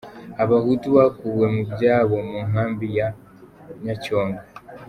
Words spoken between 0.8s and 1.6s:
bakuwe